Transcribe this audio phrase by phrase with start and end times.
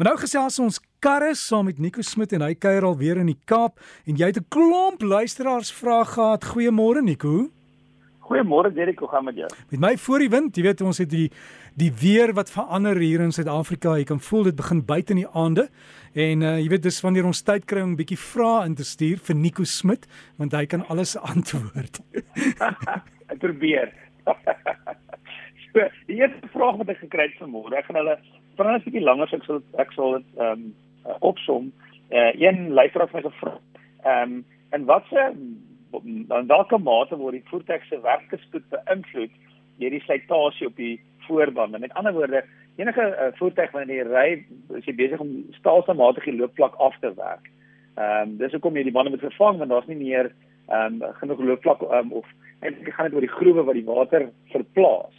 [0.00, 3.26] Maar nou gesels ons karre saam met Nico Smit en hy kuier al weer in
[3.28, 6.44] die Kaap en jy het 'n klomp luisteraars vrae gehad.
[6.44, 7.50] Goeiemôre Nico.
[8.24, 9.48] Goeiemôre Derek, hoe gaan met jou?
[9.70, 11.30] Met my voor die wind, jy weet ons het die
[11.76, 13.96] die weer wat verander hier in Suid-Afrika.
[13.96, 15.68] Jy kan voel dit begin buite in die aande.
[16.14, 18.84] En uh, jy weet dis wanneer ons tyd kry om 'n bietjie vrae in te
[18.84, 20.06] stuur vir Nico Smit
[20.36, 22.00] want hy kan alles antwoord.
[23.32, 23.92] ek probeer.
[25.72, 29.04] so, die eerste vraag wat ek gekry het vanmôre, ek gaan hulle vra 'n bietjie
[29.08, 30.74] langer so ek sal ek sal dit ehm um,
[31.20, 31.72] opsom.
[32.10, 33.58] Uh, een luisteraar het my gevra
[34.04, 35.22] ehm um, en wat se
[36.28, 39.32] dan 'n mate word die voertuig se werkspoed beïnvloed
[39.78, 41.78] deur die slytasie op die voorbande.
[41.78, 42.44] Met ander woorde,
[42.76, 44.28] enige uh, voertuig wanneer jy ry,
[44.78, 47.50] is jy besig om stelselmatig die loopvlak af te werk.
[47.96, 50.32] Ehm um, dis hoekom jy die bande moet vervang want daar's nie meer
[50.68, 52.26] ehm um, genoeg loopvlak um, of
[52.60, 55.16] eintlik gaan dit oor die groewe wat die water verplaas.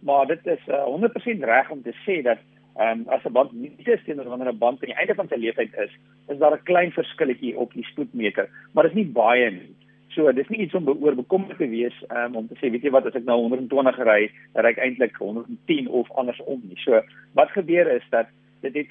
[0.00, 2.38] Maar dit is uh, 100% reg om te sê dat
[2.76, 5.28] ehm um, as 'n band nie is teenoor wanneer 'n band aan die einde van
[5.28, 5.94] sy lewensduur is,
[6.28, 9.74] is daar 'n klein verskilletjie op die spoedmeter, maar dit is nie baie nie.
[10.08, 12.90] So dis nie iets om oor bekommerd te wees um, om te sê weet jy
[12.90, 16.78] wat as ek nou 120 ry, ry ek eintlik 110 of andersom nie.
[16.84, 17.02] So
[17.34, 18.26] wat gebeur is dat
[18.64, 18.88] dit het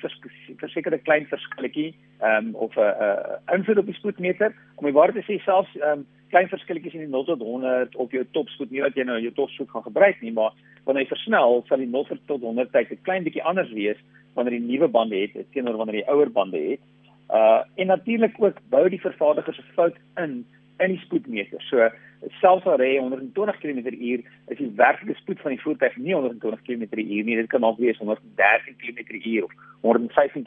[0.58, 5.26] versekerde klein verskilletjie ehm um, of 'n uh, invloed op die spoedmeter om die waarheid
[5.26, 8.72] te sê selfs ehm um, klein verskilletjies in die 0 tot 100 op jou topspoed
[8.72, 10.54] nie dat jy nou jou topspoed gaan gebruik nie maar
[10.86, 14.00] wanneer jy versnel sal die 0 tot 100 tyd 'n klein bietjie anders wees
[14.36, 16.80] wanneer jy nuwe bande het teenoor wanneer jy ouer bande het
[17.30, 20.46] uh en natuurlik ook bou die vervaardiger se fout in
[20.80, 21.62] in die spoedmeter.
[21.70, 21.90] So
[22.40, 27.24] selfs al ry 120 km/h, is die werklike spoed van die voertuig nie 120 km/h
[27.28, 27.36] nie.
[27.36, 30.44] Dit kan ook wees 130 km/h of 115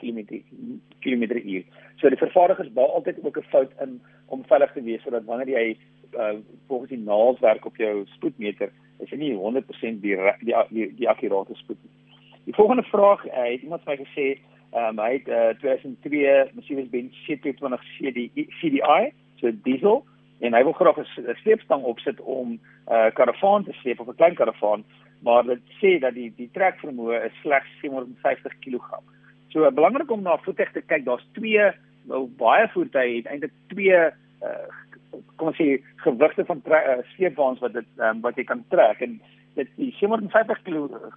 [1.01, 1.64] km/h.
[2.01, 5.48] So die vervaardigers bou altyd ook 'n fout in om veilig te wees sodat wanneer
[5.48, 5.77] jy
[6.14, 11.08] uh, volgens die naals werk op jou spoedmeter, is nie 100% die die die, die
[11.08, 11.92] akkurate spoed nie.
[12.47, 14.27] Die volgende vraag, uh, het iemand vir my gesê,
[14.72, 19.00] um, hy het uh, 2002 Mercedes-Benz C220 CDI, CDI,
[19.41, 20.05] so diesel
[20.44, 22.61] en hy wil graag 'n sleepstang opsit om 'n
[22.92, 24.85] uh, karavaan te sleep of 'n klein karavaan,
[25.23, 29.01] maar dit sê dat die die trekvermoë is slegs 750 kg.
[29.48, 31.73] So belangrik om na voertuig te kyk, daar's twee
[32.05, 33.96] nou baie voertuie het eintlik twee
[34.42, 34.68] uh,
[35.37, 39.19] kom ons sê gewigte van uh, sleepwaens wat dit um, wat jy kan trek en
[39.57, 40.63] dit die 750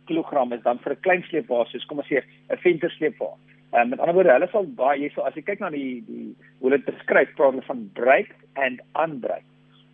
[0.07, 3.31] kg is dan vir 'n klein sleepwa soos kom ons sê 'n ventersleepwa.
[3.71, 6.03] Ehm um, met ander woorde, hulle sal baie jy so as jy kyk na die
[6.07, 9.45] die hoe dit beskryf praat van brake and unbrake.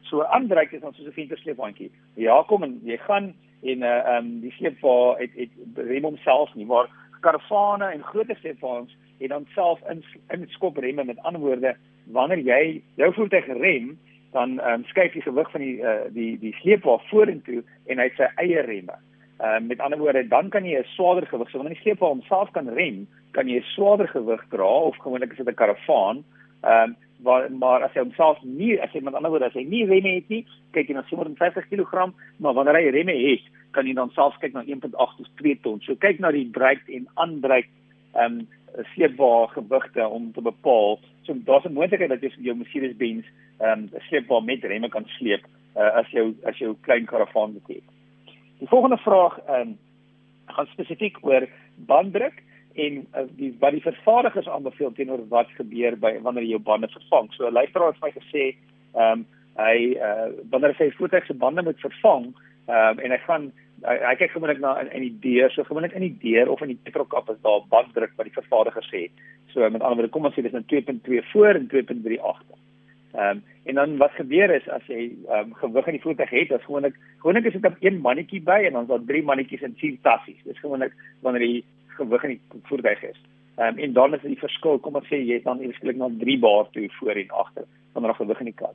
[0.10, 1.92] So unbrake is ons soos 'n ventersleepwandjie.
[2.16, 3.34] Ja, kom en jy gaan
[3.64, 6.88] en uh ehm um, die sleepwa het het rem homself nie, maar
[7.22, 11.76] karavane en groot sleepwaens het dan self in in skopremme met ander woorde,
[12.12, 13.98] wanneer jy jou voertuig rem,
[14.36, 18.10] dan ehm um, skuif die gewig van die uh die die sleepwa vorentoe en hy
[18.18, 18.98] sy eie remme.
[19.40, 22.08] Ehm uh, met ander woorde, dan kan jy 'n swaarder gewig, so wanneer die sleepwa
[22.08, 26.24] homself kan rem, kan jy 'n swaarder gewig dra of gewoonlik is dit 'n karavaan.
[26.64, 29.64] Ehm um, maar maar as jy homself nie as jy met ander woorde as jy
[29.64, 33.88] nie remme het nie, kyk jy na 750 kg, maar wanneer jy remme het, kan
[33.88, 35.82] jy dan selfs kyk na 1.8 tot 2 ton.
[35.82, 37.68] So kyk na die breek en aanbreek
[38.16, 38.48] ehm um,
[38.84, 41.00] sleepwa gewigte om te bepaal.
[41.24, 43.26] So daar's 'n moontlikheid dat jy jou Mercedes-Benz
[43.60, 47.84] ehm um, sleepwa met remme kan sleep uh, as jy as 'n klein karavaan het.
[48.60, 49.78] Die volgende vraag ehm um,
[50.46, 52.44] gaan spesifiek oor banddruk
[52.74, 56.88] en uh, die wat die vervaardigers aanbeveel teenoor wat gebeur by wanneer jy jou bande
[56.88, 57.34] vervang.
[57.34, 58.56] So 'n luisteraar het my gesê
[58.94, 59.26] ehm um,
[59.56, 62.34] hy uh, wanneer hy sy voertuig se bande moet vervang
[62.68, 63.52] ehm um, en hy gaan
[63.84, 66.74] hy, kyk gewoonlik na in, in die deur, so gewoonlik in die deur of in
[66.74, 69.02] die petrolkap is daar banddruk wat die vervaardiger sê.
[69.54, 72.58] So met ander woorde kom ons sê dis nou 2.2 voor en 2.3 agter.
[73.16, 76.34] Ehm um, en dan wat gebeur is as jy ehm um, gewig in die voertuig
[76.38, 79.24] het, dan gewoonlik gewoonlik is dit op een mannetjie by en dan is daar drie
[79.24, 80.44] mannetjies in vier tassies.
[80.44, 81.64] Dis gewoonlik wanneer jy
[81.98, 83.22] gewig in die voertuig is.
[83.58, 86.12] Ehm um, en dan is die verskil, kom ons sê jy het dan eintlik na
[86.20, 88.75] drie baar toe voor en agter wanneer jy gewig in die kar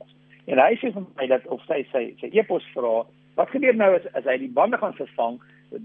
[0.67, 3.01] hy sê vir my dat of sy sy sy epos vra,
[3.39, 5.39] wat gebeur nou as as hy die bande gaan vervang?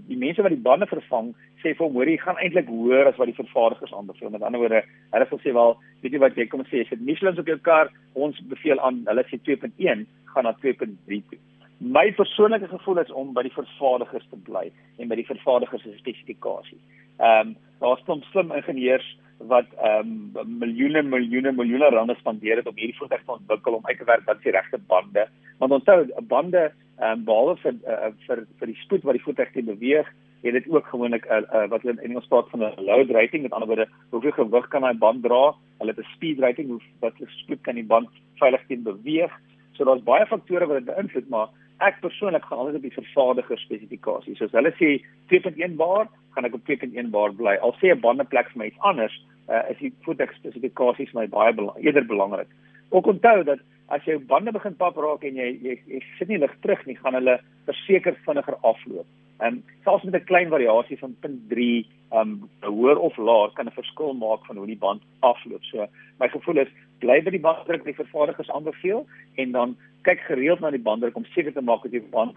[0.09, 1.31] Die mense wat die bande vervang,
[1.63, 4.33] sê vir hom hoor jy gaan eintlik hoër as wat die vervaardigers aanbeveel.
[4.33, 4.81] Met ander woorde,
[5.13, 7.93] hulle sê wel, weet jy wat jy kom sê, as jy Michelin op jou kar,
[8.13, 10.03] ons beveel aan, hulle sê 2.1
[10.33, 11.39] gaan na 2.3 toe.
[11.79, 14.65] My persoonlike gevoel is om by die vervaardigers te bly
[14.97, 16.79] en by die vervaardigers se spesifikasie.
[17.21, 19.05] Ehm um, daar's soms slim ingenieurs
[19.37, 23.85] wat ehm um, miljoene miljoene miljoene rande spandeer het om hierdie voertuig te ontwikkel om
[23.85, 25.27] uit te werk wat die regte bande.
[25.57, 29.51] Want onthou, bande ehm um, behalwe vir uh, vir vir die spoed wat die voertuig
[29.51, 30.09] te beweeg,
[30.41, 33.09] het dit ook gewoonlik 'n uh, uh, wat hulle in Engels praat van 'n load
[33.09, 35.53] rating, met ander woorde, hoeveel gewig kan daai band dra?
[35.77, 39.31] Hulle het 'n speed rating, hoe wat spoed kan die band veilig teen beweeg?
[39.73, 41.49] So daar's baie faktore wat dit beïnvloed, maar
[41.79, 44.37] ek persoonlik gaan altyd op die vervaardiger spesifikasies.
[44.37, 47.55] So as hulle sê 2.1 bar, gaan ek op 2.1 bar bly.
[47.61, 51.53] Al sê 'n bandeplek vir my iets anders, uh, is die voertuig spesifikasies my baie
[51.53, 52.49] bela eerder belangrik.
[52.89, 56.39] Ook onthou dat as jou bande begin pap raak en jy jy, jy sit nie
[56.39, 59.07] lig terug nie, gaan hulle verseker vinniger afloop.
[59.37, 63.79] En um, selfs met 'n klein variasie van 0.3 um hoër of laer kan 'n
[63.79, 65.63] verskil maak van hoe die band afloop.
[65.63, 65.87] So
[66.19, 69.05] my gevoel is bly by die banddruk wat die vervaardigers aanbeveel
[69.35, 72.35] en dan kyk gereeld na die banddruk om seker te maak dat die band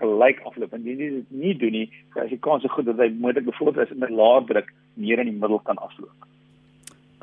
[0.00, 0.72] gelyk afloop.
[0.72, 1.88] En jy dit nie doen nie,
[2.18, 5.30] as jy kans so goed dat hy moontlik byvoorbeeld is met laer druk meer in
[5.30, 6.28] die middel kan afloop.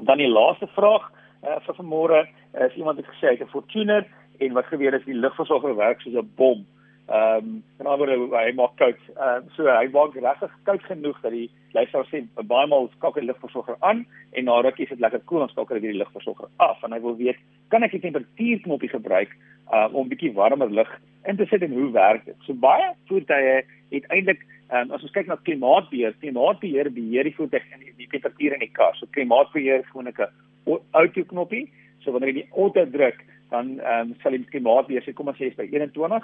[0.10, 1.04] Dan die laaste vraag
[1.46, 4.08] uh, vir vanmôre uh, is iemand het gesê het 'n Fortuner
[4.40, 6.66] en wat gebeur is die lugversorger werk soos 'n bom.
[7.08, 8.98] Ehm um, en dan word hy maak koud.
[9.18, 13.22] Ehm uh, so hy maak regtig koud genoeg dat die luisteraar sê baie maal skakel
[13.22, 16.50] die lugversorger aan en na rukkie is dit lekker koel en skakel hy die lugversorger
[16.58, 17.38] af en hy wil weet
[17.70, 19.30] kan ek die temperatuurknopie gebruik
[19.74, 20.92] uh, om 'n bietjie warmer lug
[21.26, 22.36] in te sit en hoe werk dit?
[22.46, 23.62] So baie voertuie
[23.92, 24.42] het eintlik
[24.72, 28.66] um, as ons kyk na klimaatbeheer, klimaatbeheer beheer die voertuig en die, die temperatuur in
[28.66, 28.96] die kar.
[29.00, 31.70] So klimaatbeheer gewoonlik 'n auto knoppie.
[32.04, 33.20] So wanneer jy die auto druk,
[33.50, 36.22] dan ehm um, sal die klimaatbeheer sê kom ons sê is by 21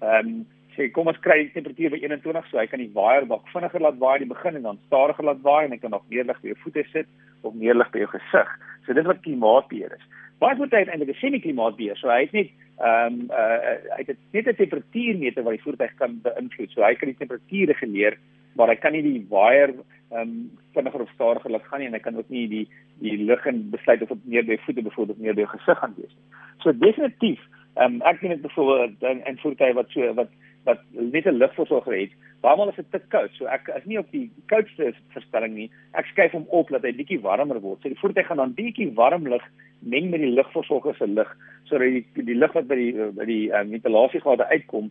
[0.00, 0.44] ehm um,
[0.76, 3.80] sê kom ons kry die temperatuur by 21 so hy kan die waier bak vinniger
[3.80, 6.28] laat waai in die begin en dan stadiger laat waai en hy kan nog meer
[6.28, 7.08] lig by jou voete sit
[7.48, 8.52] of meer lig by jou gesig.
[8.84, 10.06] So dit wat klimaatbeheer is.
[10.42, 11.96] Baie moet hy eintlik 'n semi-klimaatbeheer.
[11.96, 15.94] So hy het net ehm um, uh, hy het net 'n temperatuurmeter wat die voertuig
[15.96, 16.70] kan beïnvloed.
[16.70, 18.18] So hy kan die temperatuur reguleer,
[18.56, 19.74] maar hy kan nie die waier
[20.10, 22.68] ehm um, vinniger of stadiger laat gaan nie en hy kan ook nie die
[23.00, 25.94] die lug en besluit of dit meer by voete byvoorbeeld meer by jou gesig gaan
[25.96, 26.26] wees nie.
[26.58, 27.40] So definitief
[27.76, 30.30] Ehm um, ek sien dit byvoorbeeld in in voertuie wat so wat
[30.66, 32.12] wat net 'n lugversorger het.
[32.42, 33.30] Waarmal is dit te koud?
[33.32, 35.70] So ek is nie op die koudste verstelling nie.
[35.94, 37.80] Ek skuif hom op dat hy bietjie warmer word.
[37.82, 39.42] So die voertuig gaan dan bietjie warm lug
[39.80, 43.50] meng met die lugversorger se lug sodat die die lug wat by die by die
[43.50, 44.90] um, ventilasiegate uitkom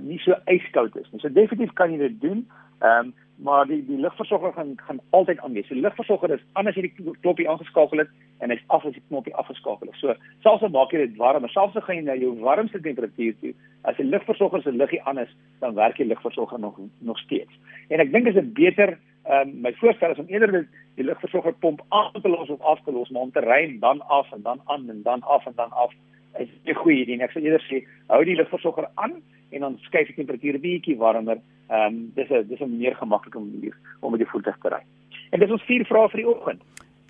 [0.00, 1.20] nie so ijskoud is nie.
[1.20, 2.46] So definitief kan jy dit doen.
[2.82, 5.68] Ehm um, maar die die lugversorger gaan gaan altyd aan wees.
[5.68, 9.02] Die lugversorger is anders as jy die knoppie aangeskakel het en hy's af as die
[9.08, 9.98] knoppie afgeskakel is.
[9.98, 10.14] So
[10.44, 13.54] selfs al maak jy dit warmer, selfs al gaan jy na jou warmste temperatuur toe,
[13.88, 15.34] as die lugversorger se luggie aan is,
[15.64, 17.58] dan werk die lugversorger nog nog steeds.
[17.88, 20.64] En ek dink dit is beter ehm um, my voorstel is om eerder die,
[21.00, 24.02] die lugversorger pomp aan te los of af te los, maar om te ry dan
[24.06, 25.94] af en dan aan en dan af en dan af
[26.38, 27.22] is 'n goeie idee.
[27.22, 29.22] Ek sou eerder sê hou die lugversorger aan
[29.52, 31.40] en dan skuif die temperatuur bietjie warmer.
[31.70, 34.82] Ehm um, dis 'n dis 'n meer gemaklike manier om met die voertuig te ry.
[35.30, 36.62] En dis ons vier vrae vir die oggend.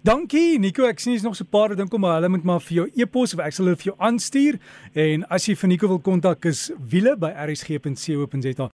[0.03, 2.75] Dankie Nico, ek sien jy's nog so 'n paar dink om hulle moet maar vir
[2.75, 4.59] jou e-pos of ek sal hulle vir jou aanstuur
[4.94, 8.71] en as jy vir Nico wil kontak is wiele by rsg.co.za.